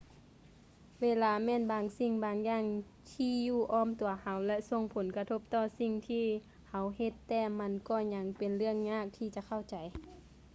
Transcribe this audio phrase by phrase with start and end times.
[1.01, 2.63] ເວລາແມ່ນບາງສິ່ງບາງຢ່າງ
[3.11, 6.25] ທີ່ຢູ່ອ້ອມຕົວເຮົາ ແລະ ສົ່ງຜົນກະທົບຕໍ່ທຸກສິ່ງທີ່
[6.69, 9.75] ເຮົາເຮັດ ແຕ່ມັນກໍຍັງເປັນເລື່ອງຍາກທີ່ຈະເຂົ້າໃຈ